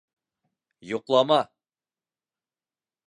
[0.91, 1.39] -Йоҡлама!